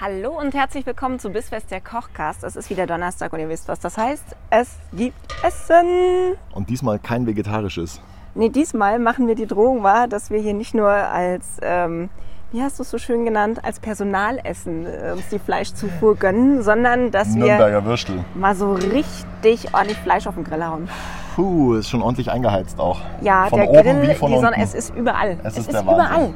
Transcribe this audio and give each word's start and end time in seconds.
Hallo 0.00 0.38
und 0.38 0.54
herzlich 0.54 0.84
willkommen 0.84 1.18
zu 1.18 1.30
Bissfest 1.30 1.70
der 1.70 1.80
Kochcast. 1.80 2.44
Es 2.44 2.54
ist 2.56 2.68
wieder 2.68 2.86
Donnerstag 2.86 3.32
und 3.32 3.40
ihr 3.40 3.48
wisst, 3.48 3.66
was 3.68 3.80
das 3.80 3.96
heißt. 3.96 4.24
Es 4.50 4.76
gibt 4.92 5.16
Essen. 5.42 6.34
Und 6.54 6.68
diesmal 6.68 6.98
kein 6.98 7.26
vegetarisches. 7.26 8.00
Nee, 8.34 8.50
diesmal 8.50 8.98
machen 8.98 9.26
wir 9.26 9.34
die 9.34 9.46
Drohung 9.46 9.82
wahr, 9.82 10.06
dass 10.06 10.30
wir 10.30 10.38
hier 10.38 10.52
nicht 10.52 10.74
nur 10.74 10.90
als, 10.90 11.46
ähm, 11.62 12.10
wie 12.52 12.60
hast 12.62 12.78
du 12.78 12.82
es 12.82 12.90
so 12.90 12.98
schön 12.98 13.24
genannt, 13.24 13.60
als 13.64 13.80
Personalessen 13.80 14.84
äh, 14.84 15.12
uns 15.12 15.28
die 15.30 15.38
Fleischzufuhr 15.38 16.16
gönnen, 16.16 16.62
sondern 16.62 17.10
dass 17.10 17.28
Nürnberger 17.34 17.82
wir 17.82 17.84
Würstel. 17.86 18.22
mal 18.34 18.54
so 18.54 18.74
richtig 18.74 19.72
ordentlich 19.72 19.98
Fleisch 19.98 20.26
auf 20.26 20.34
den 20.34 20.44
Grill 20.44 20.62
hauen. 20.66 20.90
Puh, 21.34 21.74
ist 21.76 21.88
schon 21.88 22.02
ordentlich 22.02 22.30
eingeheizt 22.30 22.78
auch. 22.78 23.00
Ja, 23.22 23.46
Von 23.46 23.60
der 23.60 23.70
oben 23.70 23.82
Grill, 24.00 24.10
wie 24.10 24.14
von 24.14 24.30
die 24.30 24.36
Sonne, 24.36 24.48
unten. 24.48 24.60
es 24.60 24.74
ist 24.74 24.94
überall. 24.94 25.38
Es 25.42 25.56
ist 25.56 25.68
ist 25.68 25.74
Wahnsinn. 25.74 25.94
überall. 25.94 26.34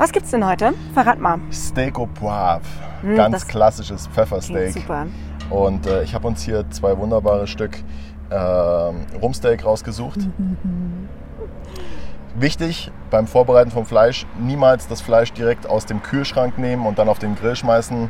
Was 0.00 0.12
gibt's 0.12 0.30
denn 0.30 0.46
heute? 0.46 0.72
Verrat 0.94 1.18
mal. 1.18 1.38
Steak 1.52 1.98
au 1.98 2.06
poivre. 2.06 2.62
Hm, 3.02 3.16
Ganz 3.16 3.46
klassisches 3.46 4.06
Pfeffersteak. 4.06 4.72
super. 4.72 5.06
Und 5.50 5.86
äh, 5.86 6.04
ich 6.04 6.14
habe 6.14 6.26
uns 6.26 6.42
hier 6.42 6.64
zwei 6.70 6.96
wunderbare 6.96 7.46
Stück 7.46 7.76
äh, 8.30 8.34
Rumsteak 8.34 9.62
rausgesucht. 9.62 10.20
Wichtig 12.34 12.90
beim 13.10 13.26
Vorbereiten 13.26 13.70
vom 13.70 13.84
Fleisch, 13.84 14.24
niemals 14.38 14.88
das 14.88 15.02
Fleisch 15.02 15.34
direkt 15.34 15.68
aus 15.68 15.84
dem 15.84 16.02
Kühlschrank 16.02 16.56
nehmen 16.56 16.86
und 16.86 16.98
dann 16.98 17.10
auf 17.10 17.18
den 17.18 17.34
Grill 17.34 17.54
schmeißen. 17.54 18.08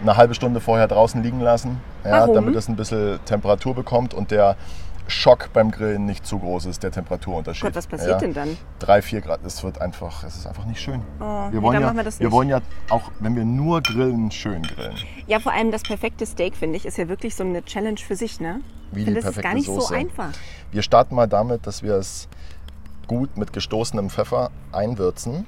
Eine 0.00 0.16
halbe 0.16 0.34
Stunde 0.34 0.60
vorher 0.60 0.88
draußen 0.88 1.22
liegen 1.22 1.40
lassen, 1.40 1.82
ja, 2.02 2.26
damit 2.26 2.54
es 2.54 2.68
ein 2.68 2.76
bisschen 2.76 3.18
Temperatur 3.26 3.74
bekommt 3.74 4.14
und 4.14 4.30
der 4.30 4.56
Schock 5.08 5.52
beim 5.52 5.70
Grillen 5.70 6.04
nicht 6.04 6.26
zu 6.26 6.38
groß 6.38 6.66
ist, 6.66 6.82
der 6.82 6.90
Temperaturunterschied. 6.90 7.62
Gott, 7.62 7.76
was 7.76 7.86
passiert 7.86 8.20
denn 8.22 8.34
dann? 8.34 8.56
Drei, 8.78 9.02
vier 9.02 9.20
Grad, 9.20 9.40
es 9.44 9.62
wird 9.62 9.80
einfach, 9.80 10.24
es 10.24 10.36
ist 10.36 10.46
einfach 10.46 10.64
nicht 10.64 10.80
schön. 10.80 11.02
Oh, 11.20 11.50
wir 11.50 11.62
wollen, 11.62 11.80
ja, 11.80 11.94
wir 11.94 12.02
das 12.02 12.18
wir 12.18 12.32
wollen 12.32 12.48
ja 12.48 12.60
auch, 12.90 13.10
wenn 13.20 13.36
wir 13.36 13.44
nur 13.44 13.82
grillen, 13.82 14.30
schön 14.30 14.62
grillen. 14.62 14.96
Ja, 15.26 15.38
vor 15.38 15.52
allem 15.52 15.70
das 15.70 15.82
perfekte 15.82 16.26
Steak, 16.26 16.56
finde 16.56 16.76
ich, 16.76 16.86
ist 16.86 16.98
ja 16.98 17.08
wirklich 17.08 17.36
so 17.36 17.44
eine 17.44 17.64
Challenge 17.64 17.98
für 17.98 18.16
sich, 18.16 18.40
ne? 18.40 18.60
Wie 18.90 19.00
ich 19.00 19.06
die 19.06 19.12
finde, 19.12 19.20
das 19.20 19.30
ist 19.36 19.42
gar 19.42 19.52
perfekte 19.52 19.56
nicht 19.56 19.66
so 19.66 19.80
Soße. 19.80 19.94
einfach. 19.94 20.30
Wir 20.72 20.82
starten 20.82 21.14
mal 21.14 21.28
damit, 21.28 21.66
dass 21.66 21.82
wir 21.82 21.94
es 21.94 22.28
gut 23.06 23.36
mit 23.36 23.52
gestoßenem 23.52 24.10
Pfeffer 24.10 24.50
einwürzen. 24.72 25.46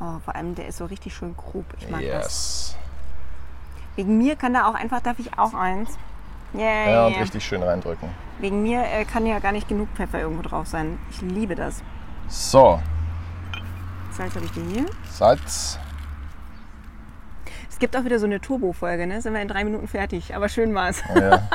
Oh, 0.00 0.18
vor 0.24 0.34
allem, 0.34 0.54
der 0.54 0.68
ist 0.68 0.78
so 0.78 0.84
richtig 0.84 1.14
schön 1.14 1.34
grob. 1.36 1.64
Ich 1.78 1.88
mag 1.88 2.02
das. 2.02 2.24
Yes. 2.24 2.76
Wegen 3.96 4.18
mir 4.18 4.36
kann 4.36 4.54
da 4.54 4.68
auch 4.68 4.74
einfach, 4.74 5.00
darf 5.00 5.18
ich 5.18 5.38
auch 5.38 5.54
eins? 5.54 5.98
Yeah, 6.54 6.90
Ja, 6.90 7.06
und 7.06 7.14
richtig 7.20 7.44
schön 7.44 7.62
reindrücken. 7.62 8.08
Wegen 8.40 8.62
mir 8.62 8.82
äh, 8.82 9.04
kann 9.04 9.26
ja 9.26 9.38
gar 9.38 9.52
nicht 9.52 9.68
genug 9.68 9.88
Pfeffer 9.94 10.20
irgendwo 10.20 10.42
drauf 10.42 10.66
sein. 10.66 10.98
Ich 11.10 11.20
liebe 11.20 11.54
das. 11.54 11.82
So, 12.28 12.80
Salz 14.18 14.34
habe 14.34 14.46
ich 14.46 14.50
dir 14.50 14.64
hier. 14.64 14.86
Salz. 15.08 15.78
Es 17.70 17.78
gibt 17.78 17.96
auch 17.96 18.04
wieder 18.04 18.18
so 18.18 18.26
eine 18.26 18.40
Turbo-Folge, 18.40 19.06
ne? 19.06 19.22
Sind 19.22 19.32
wir 19.32 19.40
in 19.40 19.46
drei 19.46 19.62
Minuten 19.62 19.86
fertig. 19.86 20.34
Aber 20.34 20.48
schön 20.48 20.74
war's. 20.74 21.02
Ja, 21.14 21.48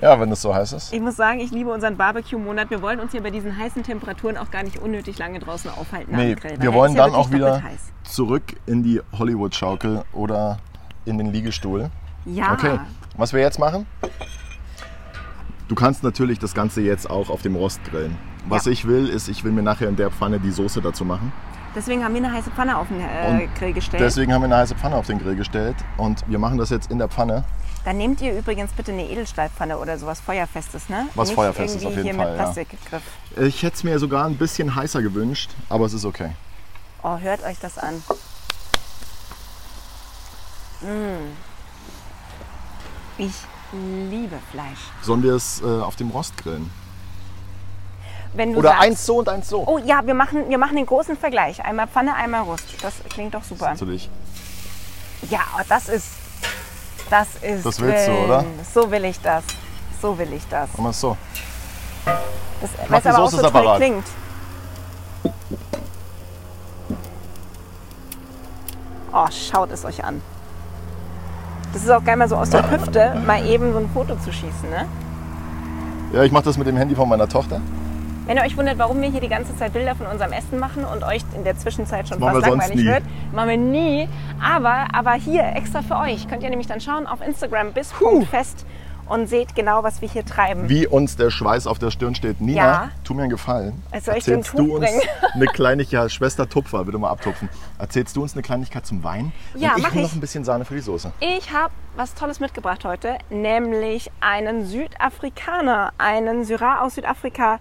ja 0.00 0.18
wenn 0.18 0.32
es 0.32 0.40
so 0.40 0.54
heiß 0.54 0.72
ist. 0.72 0.94
Ich 0.94 1.00
muss 1.00 1.16
sagen, 1.16 1.40
ich 1.40 1.50
liebe 1.50 1.70
unseren 1.70 1.98
Barbecue-Monat. 1.98 2.70
Wir 2.70 2.80
wollen 2.80 3.00
uns 3.00 3.12
hier 3.12 3.22
bei 3.22 3.30
diesen 3.30 3.54
heißen 3.54 3.82
Temperaturen 3.82 4.38
auch 4.38 4.50
gar 4.50 4.62
nicht 4.62 4.78
unnötig 4.78 5.18
lange 5.18 5.38
draußen 5.38 5.70
aufhalten 5.70 6.16
Nee, 6.16 6.34
Grill. 6.36 6.56
wir 6.58 6.72
wollen 6.72 6.92
ist 6.92 6.98
ja 6.98 7.04
dann 7.04 7.14
auch 7.14 7.30
wieder 7.30 7.62
zurück 8.04 8.56
in 8.64 8.82
die 8.82 9.02
Hollywood-Schaukel 9.18 10.04
oder 10.14 10.56
in 11.04 11.18
den 11.18 11.32
Liegestuhl. 11.32 11.90
Ja. 12.24 12.54
Okay, 12.54 12.78
was 13.16 13.32
wir 13.32 13.40
jetzt 13.40 13.58
machen? 13.58 13.86
Du 15.68 15.74
kannst 15.74 16.02
natürlich 16.02 16.38
das 16.38 16.54
Ganze 16.54 16.80
jetzt 16.80 17.10
auch 17.10 17.28
auf 17.28 17.42
dem 17.42 17.56
Rost 17.56 17.82
grillen. 17.84 18.16
Was 18.48 18.66
Ja. 18.66 18.72
ich 18.72 18.86
will, 18.86 19.08
ist, 19.08 19.28
ich 19.28 19.42
will 19.42 19.52
mir 19.52 19.62
nachher 19.62 19.88
in 19.88 19.96
der 19.96 20.10
Pfanne 20.10 20.38
die 20.38 20.52
Soße 20.52 20.80
dazu 20.80 21.04
machen. 21.04 21.32
Deswegen 21.74 22.04
haben 22.04 22.14
wir 22.14 22.24
eine 22.24 22.32
heiße 22.32 22.50
Pfanne 22.52 22.78
auf 22.78 22.88
den 22.88 23.00
äh, 23.00 23.48
Grill 23.58 23.72
gestellt. 23.72 24.02
Deswegen 24.02 24.32
haben 24.32 24.40
wir 24.42 24.46
eine 24.46 24.56
heiße 24.56 24.76
Pfanne 24.76 24.96
auf 24.96 25.06
den 25.06 25.18
Grill 25.18 25.36
gestellt 25.36 25.76
und 25.98 26.24
wir 26.26 26.38
machen 26.38 26.56
das 26.56 26.70
jetzt 26.70 26.90
in 26.90 26.98
der 26.98 27.08
Pfanne. 27.08 27.44
Dann 27.84 27.98
nehmt 27.98 28.20
ihr 28.22 28.36
übrigens 28.36 28.72
bitte 28.72 28.92
eine 28.92 29.08
Edelstahlpfanne 29.08 29.76
oder 29.76 29.98
sowas 29.98 30.20
Feuerfestes, 30.20 30.88
ne? 30.88 31.06
Was 31.14 31.28
Nicht 31.28 31.36
Feuerfestes 31.36 31.82
irgendwie 31.82 31.86
auf 31.86 32.04
jeden 32.04 32.16
hier 32.16 32.24
Fall, 32.24 32.54
mit 32.56 33.36
ja. 33.36 33.44
Ich 33.46 33.62
hätte 33.62 33.76
es 33.76 33.84
mir 33.84 33.98
sogar 33.98 34.24
ein 34.24 34.36
bisschen 34.36 34.74
heißer 34.74 35.02
gewünscht, 35.02 35.50
aber 35.68 35.84
es 35.84 35.92
ist 35.92 36.04
okay. 36.04 36.30
Oh, 37.02 37.18
hört 37.18 37.44
euch 37.44 37.58
das 37.60 37.78
an. 37.78 38.02
Mm. 40.80 41.55
Ich 43.18 43.32
liebe 44.10 44.38
Fleisch. 44.50 44.78
Sollen 45.02 45.22
wir 45.22 45.34
es 45.34 45.62
äh, 45.62 45.64
auf 45.64 45.96
dem 45.96 46.10
Rost 46.10 46.36
grillen? 46.36 46.70
Wenn 48.34 48.52
du 48.52 48.58
Oder 48.58 48.70
sagst, 48.70 48.82
eins 48.82 49.06
so 49.06 49.18
und 49.18 49.28
eins 49.28 49.48
so. 49.48 49.66
Oh 49.66 49.78
ja, 49.78 50.06
wir 50.06 50.14
machen, 50.14 50.48
wir 50.48 50.58
machen 50.58 50.76
den 50.76 50.84
großen 50.84 51.16
Vergleich. 51.16 51.64
Einmal 51.64 51.86
Pfanne, 51.86 52.14
einmal 52.14 52.42
Rust. 52.42 52.64
Das 52.82 52.94
klingt 53.08 53.34
doch 53.34 53.42
super. 53.42 53.70
Natürlich. 53.70 54.10
Ja, 55.30 55.40
oh, 55.56 55.62
das 55.68 55.88
ist. 55.88 56.08
Das 57.08 57.28
ist. 57.40 57.64
Das 57.64 57.80
willst 57.80 58.08
du, 58.08 58.12
drin. 58.12 58.24
oder? 58.24 58.44
So 58.74 58.90
will 58.90 59.04
ich 59.06 59.18
das. 59.20 59.44
So 60.02 60.18
will 60.18 60.32
ich 60.34 60.46
das. 60.48 60.68
Machen 60.72 60.84
wir 60.84 60.90
es 60.90 61.00
so. 61.00 61.16
Das 62.60 62.70
mach 62.82 62.90
weiß 62.90 63.06
aber 63.06 63.24
auch 63.24 63.30
so 63.30 63.48
toll 63.48 63.76
klingt. 63.76 64.06
Oh, 69.12 69.26
schaut 69.30 69.70
es 69.70 69.84
euch 69.86 70.04
an. 70.04 70.20
Das 71.76 71.84
ist 71.84 71.90
auch 71.90 72.02
geil, 72.02 72.16
mal 72.16 72.26
so 72.26 72.36
aus 72.36 72.48
der 72.48 72.70
Hüfte 72.70 73.20
mal 73.26 73.46
eben 73.46 73.74
so 73.74 73.78
ein 73.78 73.90
Foto 73.90 74.16
zu 74.16 74.32
schießen. 74.32 74.70
Ne? 74.70 74.86
Ja, 76.14 76.24
ich 76.24 76.32
mache 76.32 76.44
das 76.44 76.56
mit 76.56 76.66
dem 76.66 76.78
Handy 76.78 76.94
von 76.94 77.06
meiner 77.06 77.28
Tochter. 77.28 77.60
Wenn 78.24 78.38
ihr 78.38 78.44
euch 78.44 78.56
wundert, 78.56 78.78
warum 78.78 79.02
wir 79.02 79.10
hier 79.10 79.20
die 79.20 79.28
ganze 79.28 79.54
Zeit 79.58 79.74
Bilder 79.74 79.94
von 79.94 80.06
unserem 80.06 80.32
Essen 80.32 80.58
machen 80.58 80.86
und 80.86 81.04
euch 81.04 81.20
in 81.36 81.44
der 81.44 81.58
Zwischenzeit 81.58 82.08
schon 82.08 82.18
Das 82.18 82.32
fast 82.32 82.46
langweilig 82.46 82.82
wird, 82.82 83.02
machen 83.34 83.48
wir 83.50 83.56
nie. 83.58 84.08
Aber, 84.42 84.86
aber 84.94 85.12
hier 85.12 85.52
extra 85.54 85.82
für 85.82 85.98
euch 85.98 86.26
könnt 86.26 86.42
ihr 86.42 86.48
nämlich 86.48 86.66
dann 86.66 86.80
schauen 86.80 87.06
auf 87.06 87.20
Instagram 87.20 87.74
bis.fest 87.74 88.64
und 89.08 89.28
seht 89.28 89.54
genau, 89.54 89.82
was 89.82 90.00
wir 90.00 90.08
hier 90.08 90.24
treiben. 90.24 90.68
Wie 90.68 90.86
uns 90.86 91.16
der 91.16 91.30
Schweiß 91.30 91.66
auf 91.66 91.78
der 91.78 91.90
Stirn 91.90 92.14
steht. 92.14 92.40
Nina, 92.40 92.60
Ja. 92.62 92.90
tu 93.04 93.14
mir 93.14 93.22
einen 93.22 93.30
Gefallen. 93.30 93.82
Soll 94.02 94.16
ich 94.16 94.24
dir 94.24 94.34
ein 94.34 94.38
Erzählst 94.40 94.58
du 94.58 94.76
uns 94.76 94.84
bringen? 94.86 95.00
eine 95.34 95.46
Kleinigkeit, 95.46 95.92
ja, 95.92 96.08
Schwester 96.08 96.48
Tupfer, 96.48 96.84
bitte 96.84 96.98
mal 96.98 97.10
abtupfen. 97.10 97.48
Erzählst 97.78 98.16
du 98.16 98.22
uns 98.22 98.32
eine 98.34 98.42
Kleinigkeit 98.42 98.84
zum 98.86 99.02
Wein? 99.04 99.32
Ja, 99.54 99.70
Und 99.72 99.78
ich 99.78 99.82
mach 99.84 99.94
ich. 99.94 100.02
noch 100.02 100.12
ein 100.12 100.20
bisschen 100.20 100.44
Sahne 100.44 100.64
für 100.64 100.74
die 100.74 100.80
Soße. 100.80 101.12
Ich 101.20 101.52
habe 101.52 101.72
was 101.96 102.14
Tolles 102.14 102.40
mitgebracht 102.40 102.84
heute, 102.84 103.16
nämlich 103.30 104.10
einen 104.20 104.66
Südafrikaner, 104.66 105.92
einen 105.98 106.44
Syrah 106.44 106.80
aus 106.82 106.96
Südafrika 106.96 107.58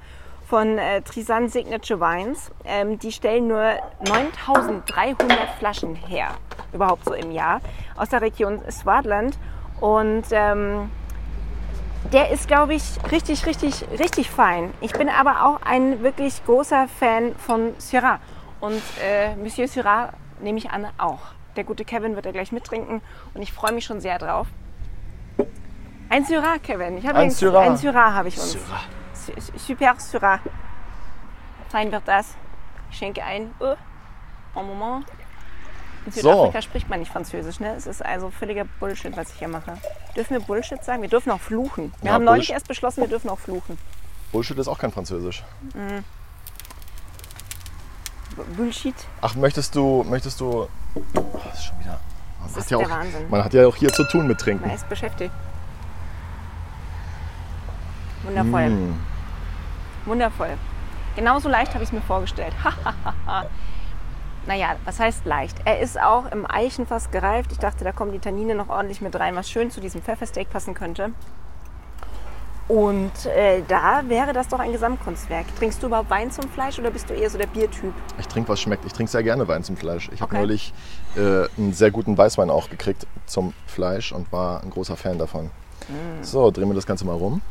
von 0.48 0.78
äh, 0.78 1.02
Trisan 1.02 1.50
Signature 1.50 2.00
Wines. 2.00 2.52
Ähm, 2.66 3.00
die 3.00 3.12
stellen 3.12 3.48
nur 3.48 3.64
9300 4.08 5.50
Flaschen 5.60 5.96
her, 5.96 6.30
überhaupt 6.74 7.06
so 7.06 7.14
im 7.14 7.32
Jahr, 7.32 7.62
aus 7.96 8.10
der 8.10 8.22
Region 8.22 8.60
Swartland. 8.70 9.38
Und 9.80 10.24
ähm, 10.32 10.90
der 12.12 12.30
ist, 12.32 12.48
glaube 12.48 12.74
ich, 12.74 12.84
richtig, 13.12 13.46
richtig, 13.46 13.86
richtig 14.00 14.30
fein. 14.30 14.74
Ich 14.82 14.94
bin 14.94 15.10
aber 15.10 15.46
auch 15.46 15.62
ein 15.64 16.02
wirklich 16.04 16.44
großer 16.46 16.88
Fan 16.88 17.36
von 17.36 17.74
Syrah. 17.78 18.20
Und 18.60 18.82
äh, 19.04 19.36
Monsieur 19.36 19.68
Syrah 19.68 20.14
nehme 20.40 20.58
ich 20.58 20.70
an 20.72 20.88
auch. 20.98 21.20
Der 21.56 21.64
gute 21.64 21.86
Kevin 21.86 22.16
wird 22.16 22.26
er 22.26 22.32
gleich 22.34 22.52
mittrinken 22.52 23.02
und 23.34 23.42
ich 23.42 23.54
freue 23.54 23.72
mich 23.72 23.86
schon 23.86 24.02
sehr 24.02 24.18
drauf. 24.18 24.48
Ein 26.10 26.26
Syrah, 26.26 26.58
Kevin. 26.62 26.98
Ich 26.98 27.08
habe 27.08 27.18
Ein 27.18 27.32
Syrah. 27.32 27.62
Ein 27.62 27.78
Syrah 27.78 28.14
habe 28.14 28.28
ich 28.28 28.38
uns. 28.38 28.52
Syrah. 28.54 28.82
Su- 29.14 29.58
Super 29.58 29.96
Syrah. 29.98 30.40
Fein 31.70 31.92
wird 31.92 32.04
das. 32.08 32.36
Ich 32.92 32.98
schenke 32.98 33.24
ein. 33.24 33.52
Oh, 33.60 33.76
un 34.60 34.68
Moment. 34.68 35.06
In 36.06 36.12
So. 36.12 36.20
Südafrika 36.22 36.62
spricht 36.62 36.90
man 36.90 37.00
nicht 37.00 37.12
Französisch, 37.12 37.60
ne? 37.60 37.74
Es 37.76 37.88
ist 37.88 38.06
also 38.06 38.30
völliger 38.30 38.66
Bullshit, 38.80 39.16
was 39.18 39.32
ich 39.32 39.40
hier 39.40 39.48
mache. 39.48 39.78
Dürfen 40.16 40.34
wir 40.38 40.40
Bullshit 40.42 40.84
sagen? 40.84 41.02
Wir 41.02 41.10
dürfen 41.10 41.32
auch 41.32 41.40
fluchen. 41.40 41.92
Wir 42.02 42.10
Ja, 42.10 42.14
haben 42.16 42.26
neulich 42.26 42.52
erst 42.52 42.68
beschlossen, 42.68 43.02
wir 43.02 43.08
dürfen 43.08 43.30
auch 43.30 43.40
fluchen. 43.40 43.78
Bullshit 44.32 44.58
ist 44.60 44.68
auch 44.68 44.78
kein 44.78 44.92
Französisch. 44.92 45.44
B- 48.36 48.44
Bullshit. 48.56 48.96
Ach, 49.22 49.34
möchtest 49.36 49.74
du, 49.76 50.04
möchtest 50.08 50.40
du, 50.42 50.68
oh, 50.96 51.02
das 51.46 51.56
ist 51.60 51.66
schon 51.66 51.80
wieder, 51.80 51.92
man, 52.40 52.48
Das 52.48 52.52
hat 52.56 52.58
ist 52.64 52.72
ja 52.72 52.78
der 52.78 52.88
auch, 52.88 52.92
Wahnsinn. 52.92 53.30
man 53.30 53.44
hat 53.44 53.54
ja 53.54 53.66
auch 53.68 53.76
hier 53.76 53.92
zu 53.94 54.04
tun 54.06 54.28
mit 54.28 54.40
Trinken. 54.40 54.66
Man 54.68 54.76
ist 54.76 54.88
beschäftigt. 54.90 55.32
Wundervoll. 58.24 58.70
Mm. 58.70 59.00
Wundervoll. 60.06 60.58
Genauso 61.16 61.48
leicht 61.50 61.74
habe 61.74 61.84
ich 61.84 61.90
es 61.90 61.94
mir 61.94 62.02
vorgestellt. 62.02 62.54
Naja, 64.48 64.76
was 64.86 65.00
heißt 65.00 65.26
leicht? 65.26 65.58
Er 65.66 65.80
ist 65.80 66.00
auch 66.00 66.32
im 66.32 66.50
Eichenfass 66.50 67.12
gereift. 67.12 67.52
Ich 67.52 67.60
dachte, 67.60 67.84
da 67.84 67.92
kommen 67.92 68.12
die 68.12 68.20
Tannine 68.20 68.56
noch 68.56 68.70
ordentlich 68.70 69.02
mit 69.02 69.16
rein, 69.20 69.36
was 69.36 69.50
schön 69.50 69.72
zu 69.72 69.82
diesem 69.82 70.02
Pfeffersteak 70.02 70.50
passen 70.50 70.74
könnte. 70.74 71.12
Und 72.68 73.28
äh, 73.28 73.62
da 73.68 74.02
wäre 74.08 74.34
das 74.34 74.48
doch 74.48 74.58
ein 74.58 74.72
Gesamtkunstwerk. 74.72 75.46
Trinkst 75.58 75.84
du 75.84 75.88
überhaupt 75.88 76.10
Wein 76.10 76.32
zum 76.32 76.50
Fleisch 76.50 76.80
oder 76.80 76.90
bist 76.90 77.08
du 77.10 77.14
eher 77.14 77.30
so 77.30 77.38
der 77.38 77.46
Biertyp? 77.46 77.94
Ich 78.18 78.28
trinke, 78.28 78.50
was 78.50 78.60
schmeckt. 78.60 78.86
Ich 78.86 78.94
trinke 78.94 79.12
sehr 79.12 79.22
gerne 79.22 79.48
Wein 79.48 79.64
zum 79.64 79.78
Fleisch. 79.78 80.10
Ich 80.12 80.22
habe 80.22 80.32
Okay. 80.34 80.42
neulich 80.42 80.74
äh, 81.16 81.46
einen 81.58 81.74
sehr 81.74 81.92
guten 81.92 82.18
Weißwein 82.18 82.50
auch 82.50 82.70
gekriegt 82.70 83.06
zum 83.28 83.54
Fleisch 83.68 84.12
und 84.12 84.32
war 84.32 84.64
ein 84.64 84.72
großer 84.72 84.96
Fan 84.98 85.20
davon. 85.20 85.52
Mm. 85.90 86.24
So, 86.24 86.50
drehen 86.50 86.68
wir 86.68 86.74
das 86.74 86.88
Ganze 86.88 87.06
mal 87.06 87.14
rum. 87.14 87.42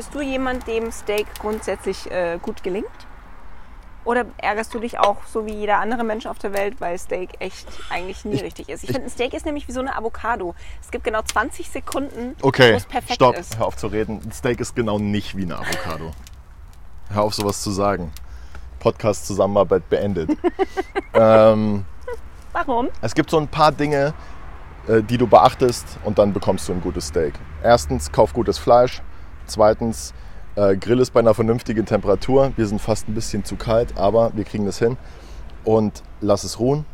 Bist 0.00 0.14
du 0.14 0.22
jemand, 0.22 0.66
dem 0.66 0.90
Steak 0.92 1.26
grundsätzlich 1.40 2.10
äh, 2.10 2.38
gut 2.40 2.62
gelingt? 2.62 2.86
Oder 4.06 4.24
ärgerst 4.38 4.72
du 4.72 4.78
dich 4.78 4.98
auch 4.98 5.18
so 5.30 5.44
wie 5.44 5.52
jeder 5.52 5.76
andere 5.78 6.04
Mensch 6.04 6.24
auf 6.24 6.38
der 6.38 6.54
Welt, 6.54 6.80
weil 6.80 6.96
Steak 6.98 7.32
echt 7.38 7.68
eigentlich 7.90 8.24
nie 8.24 8.36
Ich- 8.36 8.42
richtig 8.42 8.70
ist? 8.70 8.82
Ich, 8.82 8.88
ich- 8.88 8.94
finde, 8.94 9.08
ein 9.08 9.10
Steak 9.10 9.34
ist 9.34 9.44
nämlich 9.44 9.68
wie 9.68 9.72
so 9.72 9.80
eine 9.80 9.94
Avocado. 9.94 10.54
Es 10.80 10.90
gibt 10.90 11.04
genau 11.04 11.20
20 11.20 11.68
Sekunden, 11.68 12.34
Okay, 12.40 12.72
wo 12.72 12.76
es 12.78 12.86
perfekt 12.86 13.16
stopp. 13.16 13.36
ist. 13.36 13.58
Hör 13.58 13.66
auf 13.66 13.76
zu 13.76 13.88
reden. 13.88 14.22
Ein 14.24 14.32
Steak 14.32 14.58
ist 14.60 14.74
genau 14.74 14.98
nicht 14.98 15.36
wie 15.36 15.42
eine 15.42 15.56
Avocado. 15.58 16.12
Hör 17.10 17.22
auf, 17.24 17.34
sowas 17.34 17.60
zu 17.60 17.70
sagen. 17.70 18.10
Podcast-Zusammenarbeit 18.78 19.86
beendet. 19.90 20.30
ähm, 21.12 21.84
Warum? 22.54 22.88
es 23.02 23.14
gibt 23.14 23.28
so 23.28 23.36
ein 23.36 23.48
paar 23.48 23.70
Dinge, 23.70 24.14
äh, 24.88 25.02
die 25.02 25.18
du 25.18 25.26
beachtest 25.26 25.98
und 26.04 26.18
dann 26.18 26.32
bekommst 26.32 26.70
du 26.70 26.72
ein 26.72 26.80
gutes 26.80 27.08
Steak. 27.08 27.34
Erstens, 27.62 28.10
kauf 28.10 28.32
gutes 28.32 28.56
Fleisch. 28.56 29.02
Zweitens, 29.50 30.14
äh, 30.54 30.76
grill 30.76 31.00
es 31.00 31.10
bei 31.10 31.18
einer 31.20 31.34
vernünftigen 31.34 31.84
Temperatur. 31.84 32.52
Wir 32.56 32.66
sind 32.66 32.80
fast 32.80 33.08
ein 33.08 33.14
bisschen 33.14 33.44
zu 33.44 33.56
kalt, 33.56 33.98
aber 33.98 34.30
wir 34.34 34.44
kriegen 34.44 34.64
das 34.64 34.78
hin. 34.78 34.96
Und 35.64 36.04
lass 36.20 36.44
es 36.44 36.60
ruhen. 36.60 36.86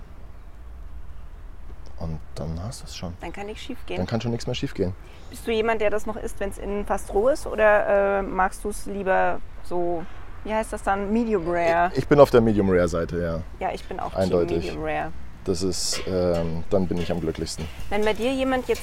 Und 1.98 2.18
dann 2.34 2.58
hast 2.62 2.80
du 2.80 2.86
es 2.86 2.96
schon. 2.96 3.12
Dann 3.20 3.32
kann 3.32 3.46
nichts 3.46 3.62
schief 3.62 3.78
gehen. 3.86 3.98
Dann 3.98 4.06
kann 4.06 4.20
schon 4.20 4.30
nichts 4.30 4.46
mehr 4.46 4.54
schief 4.54 4.72
gehen. 4.72 4.94
Bist 5.30 5.46
du 5.46 5.52
jemand, 5.52 5.80
der 5.80 5.90
das 5.90 6.06
noch 6.06 6.16
isst, 6.16 6.40
wenn 6.40 6.50
es 6.50 6.58
innen 6.58 6.86
fast 6.86 7.12
roh 7.12 7.28
ist? 7.28 7.46
Oder 7.46 8.18
äh, 8.18 8.22
magst 8.22 8.64
du 8.64 8.70
es 8.70 8.86
lieber 8.86 9.40
so, 9.64 10.04
wie 10.44 10.54
heißt 10.54 10.72
das 10.72 10.82
dann, 10.82 11.12
medium 11.12 11.44
rare? 11.46 11.90
Ich 11.94 12.08
bin 12.08 12.20
auf 12.20 12.30
der 12.30 12.40
Medium 12.40 12.70
Rare 12.70 12.88
Seite, 12.88 13.20
ja. 13.20 13.66
Ja, 13.66 13.74
ich 13.74 13.84
bin 13.84 14.00
auch 14.00 14.14
Eindeutig. 14.14 14.64
Medium 14.64 14.82
rare. 14.82 15.12
Das 15.44 15.62
ist, 15.62 16.02
ähm, 16.06 16.64
dann 16.70 16.86
bin 16.86 16.98
ich 16.98 17.10
am 17.12 17.20
glücklichsten. 17.20 17.66
Wenn 17.90 18.04
bei 18.04 18.12
dir 18.12 18.32
jemand 18.32 18.66
jetzt 18.68 18.82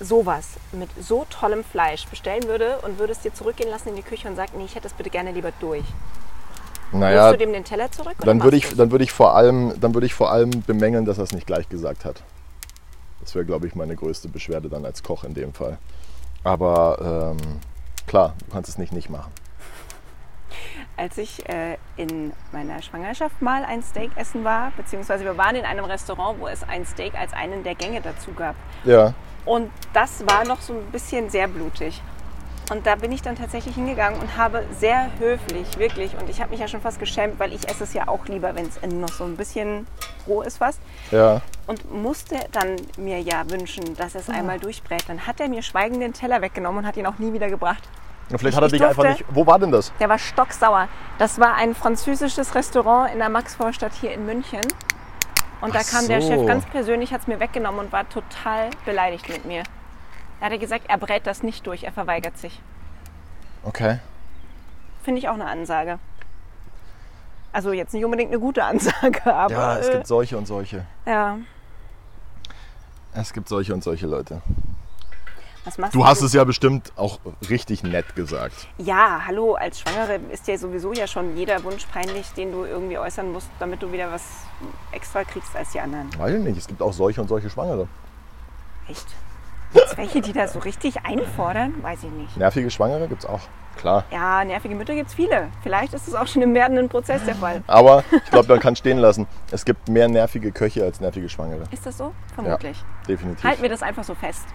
sowas 0.00 0.48
mit 0.72 0.88
so 1.00 1.26
tollem 1.30 1.64
Fleisch 1.64 2.06
bestellen 2.06 2.44
würde 2.44 2.78
und 2.82 2.98
würde 2.98 3.12
es 3.12 3.20
dir 3.20 3.32
zurückgehen 3.32 3.70
lassen 3.70 3.90
in 3.90 3.96
die 3.96 4.02
Küche 4.02 4.28
und 4.28 4.36
sagt, 4.36 4.56
nee, 4.56 4.64
ich 4.64 4.74
hätte 4.74 4.84
das 4.84 4.92
bitte 4.92 5.10
gerne 5.10 5.32
lieber 5.32 5.52
durch. 5.60 5.84
Naja, 6.92 7.32
du 7.32 7.38
dem 7.38 7.52
den 7.52 7.64
Teller 7.64 7.90
zurück? 7.90 8.14
dann 8.20 8.42
würde 8.42 8.56
ich, 8.56 8.76
dann 8.76 8.90
würde 8.90 9.04
ich 9.04 9.12
vor 9.12 9.34
allem, 9.34 9.78
dann 9.80 9.94
würde 9.94 10.06
ich 10.06 10.14
vor 10.14 10.30
allem 10.30 10.50
bemängeln, 10.50 11.04
dass 11.04 11.18
er 11.18 11.24
es 11.24 11.32
nicht 11.32 11.46
gleich 11.46 11.68
gesagt 11.68 12.04
hat. 12.04 12.22
Das 13.20 13.34
wäre, 13.34 13.44
glaube 13.44 13.66
ich, 13.66 13.74
meine 13.74 13.96
größte 13.96 14.28
Beschwerde 14.28 14.68
dann 14.68 14.84
als 14.84 15.02
Koch 15.02 15.24
in 15.24 15.34
dem 15.34 15.52
Fall. 15.52 15.78
Aber 16.44 17.34
ähm, 17.40 17.60
klar, 18.06 18.34
du 18.46 18.52
kannst 18.52 18.70
es 18.70 18.78
nicht 18.78 18.92
nicht 18.92 19.10
machen. 19.10 19.32
Als 20.96 21.18
ich 21.18 21.46
äh, 21.48 21.76
in 21.96 22.32
meiner 22.52 22.80
Schwangerschaft 22.80 23.42
mal 23.42 23.64
ein 23.64 23.82
Steak 23.82 24.10
essen 24.16 24.44
war, 24.44 24.72
beziehungsweise 24.76 25.24
wir 25.24 25.36
waren 25.36 25.56
in 25.56 25.64
einem 25.64 25.84
Restaurant, 25.84 26.40
wo 26.40 26.48
es 26.48 26.62
ein 26.62 26.86
Steak 26.86 27.14
als 27.14 27.32
einen 27.34 27.64
der 27.64 27.74
Gänge 27.74 28.00
dazu 28.00 28.32
gab. 28.32 28.54
Ja, 28.84 29.12
Und 29.44 29.70
das 29.92 30.26
war 30.26 30.44
noch 30.44 30.60
so 30.60 30.72
ein 30.72 30.86
bisschen 30.92 31.28
sehr 31.30 31.48
blutig. 31.48 32.02
Und 32.68 32.84
da 32.84 32.96
bin 32.96 33.12
ich 33.12 33.22
dann 33.22 33.36
tatsächlich 33.36 33.76
hingegangen 33.76 34.20
und 34.20 34.36
habe 34.36 34.64
sehr 34.76 35.08
höflich, 35.20 35.78
wirklich, 35.78 36.16
und 36.18 36.28
ich 36.28 36.40
habe 36.40 36.50
mich 36.50 36.58
ja 36.58 36.66
schon 36.66 36.80
fast 36.80 36.98
geschämt, 36.98 37.38
weil 37.38 37.52
ich 37.52 37.68
esse 37.68 37.84
es 37.84 37.94
ja 37.94 38.08
auch 38.08 38.26
lieber, 38.26 38.56
wenn 38.56 38.66
es 38.66 38.80
noch 38.82 39.12
so 39.12 39.22
ein 39.22 39.36
bisschen 39.36 39.86
roh 40.26 40.42
ist 40.42 40.58
fast. 40.58 40.80
ja. 41.12 41.40
Und 41.68 41.92
musste 41.92 42.36
dann 42.52 42.76
mir 42.96 43.20
ja 43.20 43.48
wünschen, 43.50 43.96
dass 43.96 44.14
er 44.14 44.20
es 44.20 44.30
einmal 44.30 44.60
durchbrät. 44.60 45.02
Dann 45.08 45.26
hat 45.26 45.40
er 45.40 45.48
mir 45.48 45.62
schweigend 45.62 46.00
den 46.00 46.12
Teller 46.12 46.40
weggenommen 46.40 46.78
und 46.78 46.86
hat 46.86 46.96
ihn 46.96 47.06
auch 47.06 47.18
nie 47.18 47.32
wieder 47.32 47.48
gebracht. 47.48 47.82
Und 48.30 48.38
vielleicht 48.38 48.54
Ich- 48.54 48.56
hat 48.56 48.62
er 48.62 48.66
ich 48.66 48.72
dich 48.72 48.84
einfach 48.84 49.02
durfte- 49.04 49.22
nicht. 49.24 49.34
Wo 49.36 49.46
war 49.46 49.58
denn 49.58 49.70
das? 49.70 49.92
Der 50.00 50.08
war 50.08 50.18
stocksauer. 50.18 50.88
Das 51.18 51.38
war 51.38 51.54
ein 51.54 51.74
französisches 51.74 52.54
Restaurant 52.54 53.12
in 53.12 53.18
der 53.18 53.28
Maxvorstadt 53.28 53.92
hier 53.92 54.12
in 54.12 54.26
München. 54.26 54.60
Und 55.60 55.74
da 55.74 55.80
Ach 55.82 55.90
kam 55.90 56.06
der 56.08 56.20
so. 56.20 56.28
Chef 56.28 56.46
ganz 56.46 56.66
persönlich, 56.66 57.12
hat 57.12 57.22
es 57.22 57.26
mir 57.28 57.40
weggenommen 57.40 57.80
und 57.80 57.92
war 57.92 58.08
total 58.08 58.70
beleidigt 58.84 59.28
mit 59.28 59.44
mir. 59.46 59.62
Er 60.40 60.46
hatte 60.46 60.58
gesagt, 60.58 60.84
er 60.88 60.98
brät 60.98 61.26
das 61.26 61.42
nicht 61.42 61.66
durch, 61.66 61.84
er 61.84 61.92
verweigert 61.92 62.36
sich. 62.36 62.60
Okay. 63.64 64.00
Finde 65.02 65.18
ich 65.20 65.28
auch 65.28 65.34
eine 65.34 65.46
Ansage. 65.46 65.98
Also 67.52 67.72
jetzt 67.72 67.94
nicht 67.94 68.04
unbedingt 68.04 68.30
eine 68.32 68.40
gute 68.40 68.64
Ansage, 68.64 69.24
aber 69.34 69.52
Ja, 69.54 69.78
es 69.78 69.88
äh, 69.88 69.92
gibt 69.92 70.06
solche 70.08 70.36
und 70.36 70.46
solche. 70.46 70.84
ja. 71.06 71.38
Es 73.14 73.32
gibt 73.32 73.48
solche 73.48 73.72
und 73.72 73.82
solche 73.82 74.06
Leute. 74.06 74.42
Machst 75.78 75.94
Du 75.94 76.06
hast 76.06 76.22
es 76.22 76.32
ja 76.32 76.44
bestimmt 76.44 76.92
auch 76.94 77.18
richtig 77.50 77.82
nett 77.82 78.14
gesagt. 78.14 78.68
Ja, 78.78 79.22
hallo, 79.26 79.54
als 79.54 79.80
Schwangere 79.80 80.20
ist 80.30 80.46
dir 80.46 80.56
sowieso 80.58 80.92
ja 80.92 81.08
schon 81.08 81.36
jeder 81.36 81.62
Wunsch 81.64 81.86
peinlich, 81.86 82.30
den 82.34 82.52
du 82.52 82.64
irgendwie 82.64 82.98
äußern 82.98 83.32
musst, 83.32 83.48
damit 83.58 83.82
du 83.82 83.90
wieder 83.90 84.12
was 84.12 84.22
extra 84.92 85.24
kriegst 85.24 85.56
als 85.56 85.72
die 85.72 85.80
anderen. 85.80 86.08
Weiß 86.18 86.34
ich 86.34 86.44
nicht. 86.44 86.56
Es 86.56 86.68
gibt 86.68 86.80
auch 86.80 86.92
solche 86.92 87.20
und 87.20 87.28
solche 87.28 87.50
Schwangere. 87.50 87.88
Echt? 88.88 89.06
Gibt's 89.72 89.96
welche, 89.96 90.20
die 90.20 90.32
da 90.32 90.46
so 90.46 90.60
richtig 90.60 91.04
einfordern? 91.04 91.74
Weiß 91.82 91.98
ich 92.04 92.10
nicht. 92.10 92.36
Nervige 92.36 92.70
Schwangere 92.70 93.08
gibt 93.08 93.24
es 93.24 93.28
auch. 93.28 93.40
Klar. 93.76 94.04
Ja, 94.10 94.44
nervige 94.44 94.74
Mütter 94.74 94.94
gibt's 94.94 95.14
viele. 95.14 95.48
Vielleicht 95.62 95.92
ist 95.92 96.08
es 96.08 96.14
auch 96.14 96.26
schon 96.26 96.42
im 96.42 96.54
werdenden 96.54 96.88
Prozess 96.88 97.24
der 97.24 97.34
Fall. 97.34 97.62
Aber 97.66 98.04
ich 98.24 98.30
glaube, 98.30 98.48
man 98.48 98.60
kann 98.60 98.76
stehen 98.76 98.98
lassen. 98.98 99.26
Es 99.50 99.64
gibt 99.64 99.88
mehr 99.88 100.08
nervige 100.08 100.52
Köche 100.52 100.84
als 100.84 101.00
nervige 101.00 101.28
Schwangere. 101.28 101.64
Ist 101.72 101.84
das 101.84 101.98
so? 101.98 102.12
Vermutlich. 102.34 102.82
Definitiv. 103.06 103.44
Halten 103.44 103.62
wir 103.62 103.68
das 103.68 103.82
einfach 103.82 104.04
so 104.04 104.14
fest. 104.14 104.46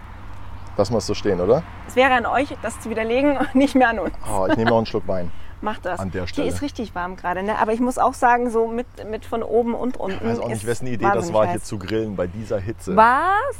Lassen 0.81 0.93
wir 0.95 0.97
es 0.97 1.05
so 1.05 1.13
stehen, 1.13 1.39
oder? 1.39 1.61
Es 1.87 1.95
wäre 1.95 2.11
an 2.15 2.25
euch, 2.25 2.55
das 2.63 2.79
zu 2.79 2.89
widerlegen 2.89 3.37
und 3.37 3.53
nicht 3.53 3.75
mehr 3.75 3.89
an 3.89 3.99
uns. 3.99 4.13
Oh, 4.27 4.47
ich 4.49 4.57
nehme 4.57 4.71
noch 4.71 4.77
einen 4.77 4.87
Schluck 4.87 5.07
Wein. 5.07 5.31
Macht 5.61 5.85
das. 5.85 5.99
An 5.99 6.09
der 6.09 6.21
Hier 6.23 6.27
Stelle. 6.27 6.47
ist 6.47 6.63
richtig 6.63 6.95
warm 6.95 7.17
gerade, 7.17 7.43
ne? 7.43 7.59
aber 7.59 7.71
ich 7.71 7.79
muss 7.79 7.99
auch 7.99 8.15
sagen, 8.15 8.49
so 8.49 8.67
mit, 8.67 8.87
mit 9.07 9.23
von 9.23 9.43
oben 9.43 9.75
und 9.75 9.97
unten. 9.97 10.17
Ich 10.17 10.23
weiß 10.31 10.39
auch 10.39 10.47
nicht, 10.47 10.65
wessen 10.65 10.87
Idee 10.87 11.05
das 11.13 11.31
war, 11.31 11.45
hier 11.45 11.53
heiß. 11.53 11.65
zu 11.65 11.77
grillen 11.77 12.15
bei 12.15 12.25
dieser 12.25 12.57
Hitze. 12.59 12.95
Was? 12.95 13.57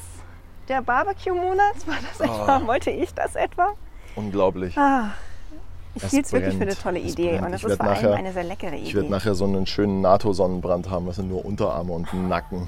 Der 0.68 0.82
Barbecue-Monat? 0.82 1.76
War 1.86 1.96
das 2.18 2.28
Ah. 2.28 2.56
etwa? 2.58 2.66
Wollte 2.68 2.90
ich 2.90 3.14
das 3.14 3.36
etwa? 3.36 3.74
Unglaublich. 4.16 4.76
Ah, 4.80 5.12
ich 5.94 6.04
hielt 6.06 6.26
es 6.26 6.34
wirklich 6.34 6.56
für 6.56 6.64
eine 6.64 6.76
tolle 6.76 6.98
Idee 6.98 7.38
und 7.38 7.54
es 7.54 7.62
Ich 7.62 7.68
ist 7.70 7.78
vor 7.78 7.86
allem 7.86 7.94
nachher- 8.02 8.16
eine 8.16 8.34
sehr 8.34 8.46
leckere 8.46 8.70
Idee. 8.74 8.82
Ich 8.88 8.96
werde 8.96 9.10
nachher 9.12 9.36
so 9.36 9.46
einen 9.46 9.68
schönen 9.68 10.02
NATO-Sonnenbrand 10.02 10.90
haben. 10.90 11.06
Das 11.06 11.18
sind 11.18 11.30
nur 11.30 11.46
Unterarme 11.46 11.94
und 11.94 12.12
Nacken. 12.28 12.68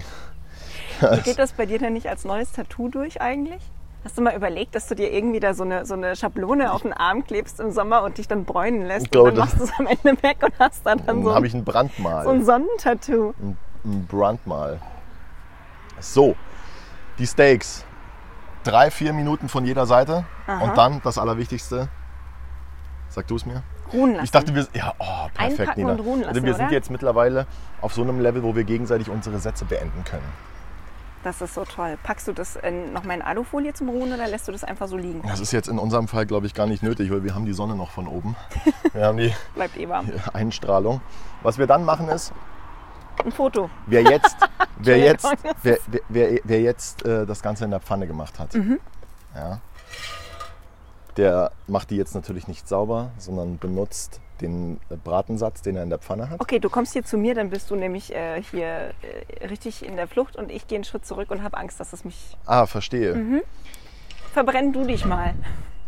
Geht 1.24 1.39
das 1.39 1.53
bei 1.53 1.65
dir 1.65 1.79
denn 1.79 1.93
nicht 1.93 2.07
als 2.07 2.24
neues 2.24 2.51
Tattoo 2.51 2.88
durch 2.89 3.19
eigentlich? 3.19 3.63
Hast 4.03 4.17
du 4.17 4.22
mal 4.22 4.36
überlegt, 4.36 4.75
dass 4.75 4.88
du 4.88 4.95
dir 4.95 5.12
irgendwie 5.13 5.39
da 5.39 5.53
so 5.53 5.63
eine, 5.63 5.86
so 5.86 5.93
eine 5.93 6.15
Schablone 6.15 6.74
auf 6.74 6.81
den 6.81 6.91
Arm 6.91 7.24
klebst 7.24 7.60
im 7.60 7.72
Sommer 7.72 8.03
und 8.03 8.17
dich 8.17 8.27
dann 8.27 8.43
bräunen 8.43 8.86
lässt 8.86 9.05
Ich 9.05 9.12
glaube, 9.12 9.29
und 9.29 9.38
dann 9.38 9.45
machst 9.45 9.60
du 9.60 9.63
es 9.63 9.72
am 9.79 9.88
Ende 9.88 10.22
weg 10.22 10.38
und 10.41 10.53
hast 10.60 10.86
dann, 10.86 10.98
dann 11.00 11.07
Dann 11.07 11.24
so, 11.24 11.36
habe 11.36 11.48
ich 11.48 11.53
ein 11.53 11.63
Brandmal. 11.63 12.24
so 12.25 12.29
ein 12.31 12.43
Sonnentattoo. 12.43 13.33
ein, 13.41 13.57
ein 13.86 14.05
Brandmal. 14.07 14.79
So, 16.00 16.36
die 17.17 17.27
Steaks. 17.27 17.86
Drei, 18.63 18.91
vier 18.91 19.13
Minuten 19.13 19.50
von 19.50 19.65
jeder 19.65 19.86
Seite. 19.86 20.25
Und 20.48 20.77
dann 20.77 21.01
das 21.03 21.17
Allerwichtigste. 21.17 21.89
Sag 23.10 23.27
du 23.27 23.36
es 23.36 23.45
mir? 23.45 23.63
Ruhen 23.93 24.13
lassen. 24.13 24.24
Ich 24.24 24.31
dachte, 24.31 24.55
wir 24.55 24.67
ja, 24.74 24.93
oh, 25.00 25.27
perfekt, 25.33 25.60
Einpacken 25.60 25.81
Nina. 25.81 25.91
und 25.93 26.00
ruhen 26.00 26.19
lassen, 26.22 26.29
also 26.29 26.43
wir 26.43 26.53
sind 26.55 26.65
oder? 26.65 26.74
jetzt 26.74 26.89
mittlerweile 26.89 27.45
auf 27.81 27.93
so 27.93 28.01
einem 28.01 28.19
Level, 28.19 28.41
wo 28.43 28.55
wir 28.55 28.63
gegenseitig 28.63 29.10
unsere 29.10 29.38
Sätze 29.39 29.65
beenden 29.65 30.03
können. 30.03 30.24
Das 31.24 31.42
ist 31.42 31.53
so 31.53 31.63
toll. 31.63 31.98
Packst 32.03 32.27
du 32.27 32.34
das 32.34 32.58
in, 32.58 32.92
noch 32.92 33.03
mal 33.06 33.13
in 33.13 33.22
Alufolie 33.22 33.74
zum 33.74 33.88
Ruhen 33.89 34.12
oder 34.13 34.27
lässt 34.27 34.48
du 34.48 34.51
das 34.51 34.63
einfach 34.65 34.88
so 34.88 34.98
liegen? 34.98 35.22
Das 35.25 35.39
ist 35.39 35.53
jetzt 35.53 35.70
in 35.70 35.80
unserem 35.80 36.08
Fall, 36.10 36.25
glaube 36.25 36.46
ich, 36.48 36.53
gar 36.53 36.65
nicht 36.68 36.84
nötig, 36.84 37.10
weil 37.12 37.24
wir 37.24 37.34
haben 37.34 37.46
die 37.46 37.53
Sonne 37.53 37.75
noch 37.75 37.92
von 37.92 38.08
oben. 38.08 38.36
Wir 38.94 39.06
haben 39.06 39.18
die 39.18 39.34
Bleibt 39.56 39.77
eh 39.77 39.88
warm. 39.89 40.12
Einstrahlung. 40.34 41.01
Was 41.42 41.58
wir 41.58 41.65
dann 41.65 41.84
machen 41.86 42.10
ist, 42.10 42.32
Ein 43.24 43.32
Foto. 43.32 43.70
wer 43.88 44.03
jetzt, 44.03 44.36
wer 44.77 44.98
jetzt, 44.98 45.25
wer, 45.63 45.77
wer, 46.10 46.39
wer 46.44 46.62
jetzt 46.62 47.03
äh, 47.06 47.25
das 47.25 47.42
Ganze 47.42 47.65
in 47.65 47.72
der 47.72 47.80
Pfanne 47.80 48.06
gemacht 48.06 48.38
hat, 48.39 48.53
Mhm. 48.53 48.80
ja, 49.34 49.60
der 51.18 51.51
macht 51.68 51.89
die 51.89 51.96
jetzt 51.98 52.15
natürlich 52.15 52.48
nicht 52.48 52.68
sauber, 52.68 53.12
sondern 53.18 53.58
benutzt 53.58 54.20
den 54.43 54.79
Bratensatz, 55.03 55.62
den 55.62 55.75
er 55.75 55.83
in 55.83 55.89
der 55.89 56.00
Pfanne 56.00 56.29
hat. 56.29 56.39
Okay, 56.39 56.59
du 56.59 56.69
kommst 56.69 56.93
hier 56.93 57.03
zu 57.03 57.17
mir, 57.17 57.33
dann 57.33 57.50
bist 57.50 57.71
du 57.71 57.75
nämlich 57.75 58.13
äh, 58.13 58.41
hier 58.43 58.91
äh, 59.39 59.47
richtig 59.47 59.85
in 59.85 59.95
der 59.95 60.07
Flucht 60.07 60.35
und 60.35 60.51
ich 60.51 60.67
gehe 60.67 60.77
einen 60.77 60.83
Schritt 60.83 61.05
zurück 61.05 61.31
und 61.31 61.41
habe 61.43 61.57
Angst, 61.57 61.79
dass 61.79 61.93
es 61.93 62.05
mich... 62.05 62.38
Ah, 62.45 62.65
verstehe. 62.65 63.15
Mhm. 63.15 63.41
Verbrenn 64.33 64.73
du 64.73 64.85
dich 64.85 65.05
mal. 65.05 65.33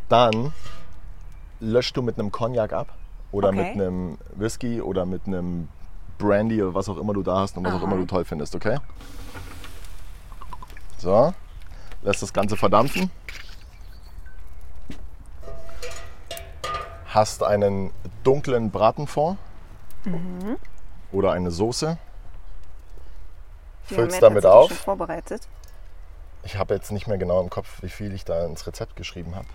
Dann 0.09 0.53
löschst 1.59 1.95
du 1.97 2.01
mit 2.01 2.17
einem 2.19 2.31
Cognac 2.31 2.73
ab 2.73 2.93
oder 3.31 3.49
Okay. 3.49 3.57
mit 3.57 3.81
einem 3.81 4.17
Whisky 4.35 4.81
oder 4.81 5.05
mit 5.05 5.27
einem 5.27 5.67
Brandy 6.17 6.61
oder 6.61 6.73
was 6.73 6.87
auch 6.89 6.97
immer 6.97 7.13
du 7.13 7.23
da 7.23 7.39
hast 7.39 7.57
und 7.57 7.65
was 7.65 7.73
auch 7.73 7.77
Aha. 7.77 7.85
immer 7.85 7.97
du 7.97 8.05
toll 8.05 8.23
findest, 8.23 8.55
okay? 8.55 8.77
So, 10.97 11.33
lässt 12.03 12.21
das 12.21 12.31
Ganze 12.33 12.55
verdampfen. 12.55 13.11
Hast 17.15 17.43
einen 17.43 17.91
dunklen 18.25 18.71
Bratenfond. 18.71 19.37
oder 21.13 21.31
eine 21.31 21.49
Soße. 21.49 21.97
Füllst 23.83 24.21
damit 24.21 24.45
auf. 24.45 24.67
Schon 24.67 24.77
vorbereitet. 24.77 25.47
Ich 26.43 26.57
habe 26.57 26.73
jetzt 26.75 26.91
nicht 26.91 27.07
mehr 27.07 27.17
genau 27.17 27.41
im 27.41 27.49
Kopf, 27.49 27.81
wie 27.81 27.89
viel 27.89 28.13
ich 28.13 28.25
da 28.25 28.45
ins 28.45 28.67
Rezept 28.67 28.97
geschrieben 28.97 29.33
habe. 29.35 29.47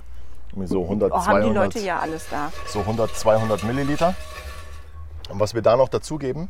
So 0.67 0.83
100, 0.85 1.13
Oh, 1.13 1.17
haben 1.17 1.37
die 1.43 1.49
200, 1.49 1.55
Leute 1.75 1.79
ja 1.81 2.01
alles 2.01 2.29
da. 2.31 2.51
so 2.67 2.81
100, 2.81 3.15
200 3.15 3.63
Milliliter. 3.65 4.15
Und 5.29 5.39
was 5.39 5.53
wir 5.55 5.61
da 5.63 5.77
noch 5.77 5.89
dazugeben, 5.89 6.49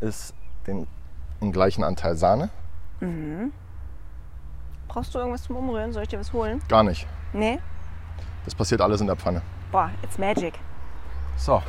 ist 0.00 0.32
den, 0.66 0.86
den 1.40 1.50
gleichen 1.52 1.82
Anteil 1.82 2.16
Sahne. 2.16 2.48
Brauchst 4.86 5.14
du 5.14 5.18
irgendwas 5.18 5.42
zum 5.42 5.56
Umrühren? 5.56 5.92
Soll 5.92 6.04
ich 6.04 6.08
dir 6.08 6.20
was 6.20 6.32
holen? 6.32 6.62
Gar 6.68 6.84
nicht. 6.84 7.06
Nee? 7.32 7.58
Das 8.48 8.54
passiert 8.54 8.80
alles 8.80 9.02
in 9.02 9.06
der 9.06 9.16
Pfanne. 9.16 9.42
Boah, 9.70 9.90
it's 10.02 10.16
magic. 10.16 10.54
So. 11.36 11.62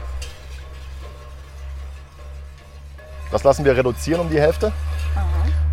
Das 3.34 3.44
lassen 3.44 3.66
wir 3.66 3.76
reduzieren 3.76 4.22
um 4.22 4.30
die 4.30 4.40
Hälfte. 4.40 4.72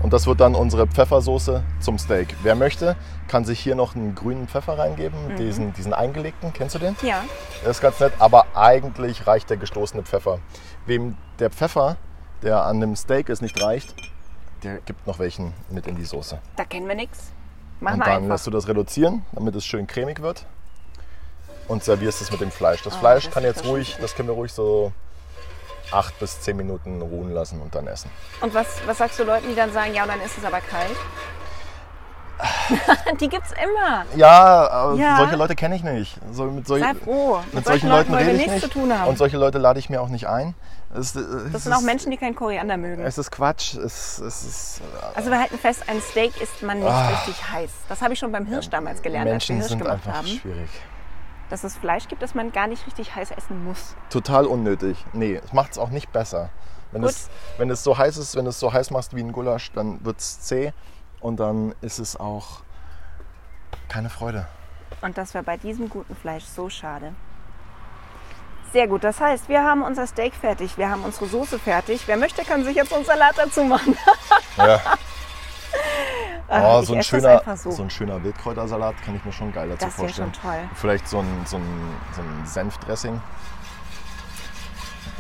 Und 0.03 0.13
das 0.13 0.27
wird 0.27 0.41
dann 0.41 0.57
unsere 0.57 0.89
Pfeffersoße 0.89 1.63
zum 1.79 1.97
Steak. 2.01 2.35
Wer 2.43 2.57
möchte, 2.57 2.97
kann 3.29 3.45
sich 3.45 3.61
hier 3.61 3.77
noch 3.77 3.95
einen 3.95 4.17
grünen 4.17 4.49
Pfeffer 4.49 4.79
reingeben, 4.79 5.37
diesen, 5.37 5.73
diesen 5.75 5.95
eingelegten. 5.95 6.53
Kennst 6.53 6.75
du 6.75 6.81
den? 6.81 6.97
Ja. 7.03 7.23
Das 7.63 7.77
ist 7.77 7.83
ganz 7.83 8.01
nett, 8.01 8.15
aber 8.19 8.45
eigentlich 8.57 9.29
reicht 9.29 9.49
der 9.49 9.59
gestoßene 9.59 10.03
Pfeffer. 10.03 10.41
Wem 10.87 11.17
der 11.39 11.51
Pfeffer, 11.51 11.99
der 12.43 12.65
an 12.65 12.81
dem 12.81 12.97
Steak 12.97 13.29
ist, 13.29 13.43
nicht 13.43 13.63
reicht, 13.63 13.95
der 14.65 14.79
gibt 14.79 15.07
noch 15.07 15.21
welchen 15.21 15.53
mit 15.71 15.87
in 15.87 15.95
die 15.95 16.05
Soße. 16.05 16.41
Da 16.57 16.65
kennen 16.65 16.89
wir 16.89 16.97
nichts. 16.97 17.31
Machen 17.79 17.95
Und 17.95 18.01
wir 18.01 18.05
dann 18.07 18.15
einfach. 18.17 18.31
lässt 18.31 18.47
du 18.49 18.51
das 18.51 18.67
reduzieren, 18.67 19.25
damit 19.31 19.55
es 19.55 19.65
schön 19.65 19.87
cremig 19.87 20.21
wird. 20.21 20.47
Und 21.69 21.83
servierst 21.85 22.21
es 22.23 22.31
mit 22.31 22.41
dem 22.41 22.51
Fleisch. 22.51 22.83
Das 22.83 22.95
Ah, 22.95 22.99
Fleisch 22.99 23.25
das 23.25 23.35
kann 23.35 23.43
jetzt 23.45 23.65
ruhig, 23.65 23.97
das 24.01 24.15
können 24.15 24.29
wir 24.29 24.35
ruhig 24.35 24.53
so 24.53 24.93
acht 25.91 26.19
bis 26.19 26.41
zehn 26.41 26.57
Minuten 26.57 27.01
ruhen 27.03 27.33
lassen 27.33 27.61
und 27.61 27.75
dann 27.75 27.87
essen. 27.87 28.11
Und 28.41 28.55
was, 28.55 28.67
was 28.87 28.99
sagst 28.99 29.19
du 29.19 29.25
Leuten, 29.25 29.49
die 29.49 29.55
dann 29.55 29.73
sagen, 29.73 29.95
ja, 29.95 30.07
dann 30.07 30.21
ist 30.21 30.37
es 30.39 30.45
aber 30.45 30.61
kalt? 30.61 30.97
die 33.21 33.29
gibt's 33.29 33.51
immer. 33.53 34.05
Ja, 34.15 34.69
aber 34.69 34.95
Ja. 34.97 35.17
solche 35.17 35.37
Leute 35.37 35.55
kenne 35.55 35.75
ich 35.77 35.83
nicht. 35.83 36.19
So, 36.33 36.45
mit, 36.45 36.67
solch, 36.67 36.83
Sei 36.83 36.95
froh. 36.95 37.41
mit 37.53 37.65
solchen 37.65 37.89
Leuten 37.89 38.13
wollen 38.13 38.27
rede 38.27 38.33
ich 38.33 38.47
nichts 38.47 38.53
nicht. 38.65 38.65
zu 38.75 38.81
tun 38.81 38.93
haben. 38.99 39.09
Und 39.09 39.17
solche 39.17 39.39
Leute 39.39 39.57
lade 39.59 39.79
ich 39.79 39.89
mir 39.89 40.03
auch 40.03 40.09
nicht 40.09 40.27
ein. 40.29 40.55
Es, 40.95 41.15
das 41.15 41.23
es 41.25 41.65
sind 41.65 41.73
auch 41.73 41.79
ist- 41.79 41.85
Menschen, 41.87 42.11
die 42.11 42.17
keinen 42.19 42.35
Koriander 42.35 42.77
mögen. 42.77 43.03
Es 43.05 43.17
ist 43.17 43.31
Quatsch. 43.31 43.75
Es, 43.77 44.19
es 44.19 44.45
ist, 44.45 44.81
Also 45.15 45.31
wir 45.31 45.39
halten 45.39 45.59
fest, 45.59 45.83
ein 45.87 46.01
Steak 46.03 46.39
isst 46.41 46.63
man 46.63 46.79
nicht 46.81 46.91
Ah. 46.91 47.09
richtig 47.09 47.37
heiß. 47.53 47.71
Das 47.89 48.03
habe 48.03 48.13
ich 48.13 48.19
schon 48.19 48.33
beim 48.33 48.45
Hirsch 48.47 48.69
damals 48.69 49.01
gelernt, 49.03 49.31
als 49.31 49.49
wir 49.49 49.55
Menschen 49.55 49.57
Hirsch 49.57 49.69
sind 49.69 49.79
gemacht 49.79 49.95
einfach 50.07 50.19
haben. 50.19 50.27
schwierig. 50.27 50.69
Dass 51.51 51.65
es 51.65 51.77
Fleisch 51.77 52.09
gibt, 52.09 52.23
das 52.23 52.35
man 52.35 52.53
gar 52.53 52.67
nicht 52.67 52.87
richtig 52.87 53.15
heiß 53.15 53.31
essen 53.31 53.65
muss. 53.65 53.95
Total 54.11 54.47
unnötig. 54.47 55.05
Nee, 55.13 55.41
es 55.43 55.53
macht 55.53 55.73
es 55.73 55.79
auch 55.79 55.91
nicht 55.91 56.13
besser. 56.13 56.51
Wenn 56.93 57.03
Gut. 57.03 57.11
es, 57.11 57.31
wenn 57.59 57.71
es 57.71 57.85
so 57.85 57.99
heiß 57.99 58.17
ist, 58.17 58.37
wenn 58.37 58.45
du 58.45 58.51
es 58.51 58.61
so 58.61 58.73
heiß 58.73 58.91
machst 58.91 59.15
wie 59.15 59.21
ein 59.21 59.33
Gulasch, 59.33 59.71
dann 59.73 60.05
wird 60.05 60.19
es 60.19 60.41
zäh 60.41 60.73
und 61.21 61.39
dann 61.39 61.75
ist 61.81 61.99
es 61.99 62.19
auch 62.19 62.63
keine 63.89 64.11
Freude. 64.11 64.47
Und 65.03 65.19
das 65.19 65.35
wäre 65.35 65.45
bei 65.45 65.57
diesem 65.57 65.89
guten 65.89 66.17
Fleisch 66.17 66.45
so 66.45 66.69
schade. 66.69 67.13
Sehr 68.73 68.89
gut, 68.89 69.05
das 69.05 69.21
heißt, 69.21 69.49
wir 69.49 69.63
haben 69.63 69.83
unser 69.83 70.07
Steak 70.07 70.35
fertig, 70.35 70.77
wir 70.77 70.91
haben 70.91 71.05
unsere 71.05 71.27
Soße 71.27 71.59
fertig. 71.59 72.03
Wer 72.07 72.17
möchte, 72.17 72.43
kann 72.45 72.65
sich 72.65 72.77
jetzt 72.77 72.93
unseren 72.93 73.19
Salat 73.19 73.35
dazu 73.39 73.65
machen. 73.65 73.97
Ja. 74.57 74.81
Ah, 76.49 76.77
Oh, 76.79 76.81
ich 76.81 76.87
so, 76.87 76.93
ein 76.93 76.99
das 76.99 77.07
schöner, 77.07 77.43
so. 77.57 77.71
so 77.73 77.83
ein 77.83 77.91
schöner 77.91 78.23
Wildkräutersalat 78.23 78.95
kann 79.05 79.17
ich 79.17 79.25
mir 79.25 79.33
schon 79.33 79.53
geil 79.53 79.69
dazu 79.71 79.85
Das 79.87 79.95
vorstellen. 79.95 80.33
schon 80.35 80.43
toll. 80.43 80.61
Vielleicht 80.75 81.09
so 81.09 81.19
ein, 81.19 81.27
so 81.45 81.57
ein, 81.57 81.65
so 82.15 82.21
ein 82.23 82.47
Senfdressing. 82.47 83.15
Ein 83.15 83.21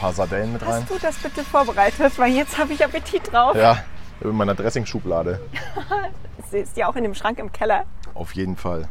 paar 0.00 0.12
Sardellen 0.12 0.52
mit 0.52 0.62
rein. 0.62 0.83
Hast 0.83 0.90
du 0.90 0.99
das 1.00 1.16
bitte 1.16 1.42
vorbereitet? 1.42 2.18
Weil 2.18 2.33
jetzt 2.33 2.59
habe 2.59 2.73
ich 2.73 2.85
Appetit 2.85 3.33
drauf. 3.33 3.56
Ja, 3.56 3.78
in 4.21 4.30
meiner 4.37 4.54
Dressingschublade. 4.54 5.40
Ist 6.52 6.76
ja 6.76 6.88
auch 6.88 6.97
in 6.97 7.02
dem 7.02 7.14
Schrank 7.14 7.38
im 7.38 7.50
Keller. 7.52 7.85
Auf 8.14 8.33
jeden 8.35 8.56
Fall. 8.56 8.88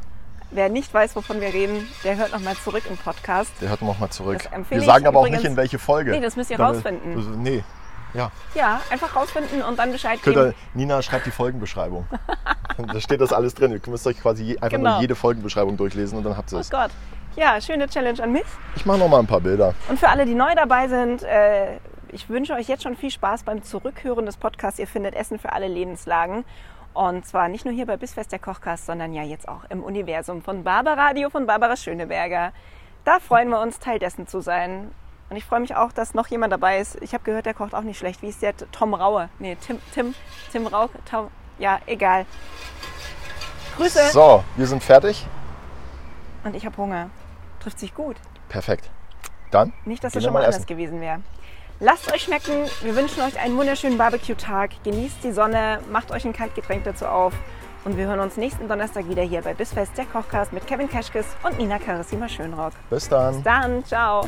Wer 0.52 0.70
nicht 0.70 0.94
weiß, 0.94 1.16
wovon 1.16 1.42
wir 1.42 1.48
reden, 1.54 1.88
der 2.04 2.18
hört 2.18 2.32
nochmal 2.32 2.56
zurück 2.58 2.84
im 2.90 2.98
Podcast. 2.98 3.52
Der 3.62 3.70
hört 3.70 3.82
noch 3.82 3.98
mal 4.00 4.10
zurück. 4.10 4.44
Das 4.52 4.70
Wir 4.70 4.82
sagen 4.82 5.08
aber 5.08 5.20
auch 5.20 5.24
übrigens- 5.24 5.42
nicht 5.44 5.52
in 5.52 5.58
welche 5.58 5.80
Folge. 5.80 6.12
Nee, 6.12 6.20
das 6.22 6.36
müsst 6.36 6.52
ihr 6.52 6.58
Damit- 6.58 6.76
rausfinden. 6.78 7.16
Das- 7.16 7.26
Nee. 7.38 7.64
Ja. 8.16 8.32
Ja, 8.54 8.82
einfach 8.90 9.16
rausfinden 9.16 9.62
und 9.62 9.78
dann 9.78 9.92
Bescheid 9.92 10.22
Könnt 10.24 10.36
geben. 10.38 10.48
ihr, 10.50 10.54
Nina 10.74 11.02
schreibt 11.02 11.26
die 11.26 11.32
Folgenbeschreibung. 11.32 12.08
da 12.94 13.00
steht 13.00 13.22
das 13.22 13.34
alles 13.34 13.54
drin. 13.54 13.72
Ihr 13.72 13.82
müsst 13.88 14.08
euch 14.08 14.20
quasi 14.22 14.44
je, 14.44 14.54
einfach 14.58 14.70
Genau. 14.78 14.92
nur 14.94 15.02
jede 15.02 15.16
Folgenbeschreibung 15.16 15.78
durchlesen 15.78 16.18
und 16.18 16.24
dann 16.24 16.38
habt 16.38 16.52
ihr 16.52 16.58
Oh 16.58 16.62
es. 16.62 16.70
Gott. 16.70 16.92
Ja, 17.36 17.60
schöne 17.60 17.88
Challenge 17.90 18.24
an 18.24 18.32
mich. 18.32 18.46
Ich 18.78 18.86
mache 18.86 18.98
noch 19.00 19.10
mal 19.10 19.20
ein 19.20 19.28
paar 19.28 19.42
Bilder. 19.42 19.74
Und 19.90 20.00
für 20.00 20.08
alle, 20.08 20.26
die 20.26 20.36
neu 20.36 20.56
dabei 20.56 20.88
sind, 20.88 21.22
äh, 21.24 21.78
ich 22.14 22.30
wünsche 22.30 22.54
euch 22.54 22.70
jetzt 22.70 22.84
schon 22.84 22.96
viel 22.96 23.12
Spaß 23.12 23.44
beim 23.44 23.62
Zurückhören 23.62 24.26
des 24.26 24.38
Podcasts. 24.38 24.80
Ihr 24.80 24.88
findet 24.88 25.16
Essen 25.16 25.38
für 25.38 25.52
alle 25.52 25.68
Lebenslagen. 25.68 26.46
Und 26.94 27.28
zwar 27.28 27.50
nicht 27.50 27.66
nur 27.66 27.74
hier 27.74 27.86
bei 27.86 27.98
Bissfest 27.98 28.32
der 28.32 28.40
Kochcast, 28.40 28.86
sondern 28.86 29.12
ja 29.14 29.24
jetzt 29.24 29.50
auch 29.50 29.66
im 29.70 29.84
Universum 29.84 30.42
von 30.42 30.64
Barbara 30.64 30.94
Radio 31.08 31.30
von 31.30 31.46
Barbara 31.46 31.76
Schöneberger. 31.76 32.54
Da 33.04 33.20
freuen 33.20 33.50
wir 33.50 33.60
uns, 33.60 33.80
Teil 33.80 34.00
dessen 34.00 34.28
zu 34.28 34.40
sein. 34.40 34.92
Und 35.30 35.38
ich 35.38 35.46
freue 35.46 35.60
mich 35.60 35.76
auch, 35.76 35.92
dass 35.92 36.14
noch 36.14 36.28
jemand 36.28 36.54
dabei 36.54 36.80
ist. 36.80 37.02
Ich 37.02 37.14
habe 37.14 37.24
gehört, 37.24 37.46
der 37.46 37.54
kocht 37.54 37.74
auch 37.74 37.82
nicht 37.82 37.98
schlecht. 37.98 38.22
Wie 38.22 38.30
ist 38.30 38.42
der? 38.42 38.56
Tom 38.72 38.94
Raue. 38.94 39.30
Nee, 39.40 39.58
Tim, 39.66 39.80
Tim, 39.94 40.14
Tim 40.52 40.68
Rauch. 40.68 40.90
Tom, 41.10 41.30
ja, 41.58 41.80
egal. 41.88 42.26
Grüße. 43.78 44.10
So, 44.12 44.44
wir 44.56 44.68
sind 44.68 44.84
fertig. 44.84 45.26
Und 46.44 46.56
ich 46.56 46.66
habe 46.66 46.78
Hunger. 46.78 47.10
Trifft 47.60 47.80
sich 47.80 47.94
gut. 47.96 48.18
Perfekt. 48.50 48.90
Dann 49.52 49.74
Nicht, 49.86 50.04
dass 50.04 50.12
es 50.12 50.16
wir 50.16 50.22
schon 50.22 50.34
mal 50.34 50.40
anders 50.40 50.58
essen. 50.58 50.68
gewesen 50.68 51.02
wäre. 51.02 51.22
Lasst 51.80 52.12
euch 52.14 52.24
schmecken. 52.24 52.66
Wir 52.84 52.96
wünschen 52.96 53.22
euch 53.24 53.40
einen 53.40 53.58
wunderschönen 53.58 53.98
Barbecue-Tag. 53.98 54.84
Genießt 54.84 55.24
die 55.24 55.32
Sonne, 55.32 55.80
macht 55.92 56.12
euch 56.12 56.24
ein 56.26 56.34
Kaltgetränk 56.34 56.84
dazu 56.84 57.06
auf. 57.08 57.34
Und 57.84 57.98
wir 57.98 58.08
hören 58.08 58.20
uns 58.20 58.38
nächsten 58.38 58.68
Donnerstag 58.68 59.08
wieder 59.10 59.24
hier 59.24 59.42
bei 59.42 59.54
Bissfest, 59.54 59.98
der 59.98 60.06
Kochcast 60.06 60.54
mit 60.54 60.66
Kevin 60.66 60.90
Keschkes 60.90 61.26
und 61.44 61.58
Nina 61.58 61.78
Carissima 61.80 62.28
Schönrock. 62.30 62.74
Bis 62.90 63.10
dann. 63.10 63.44
Dann, 63.44 63.84
ciao. 63.86 64.28